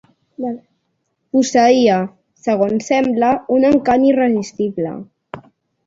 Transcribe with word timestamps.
Posseïa, 1.35 1.99
segons 2.47 2.89
sembla, 2.95 3.31
un 3.59 3.71
encant 3.73 4.11
irresistible. 4.13 5.01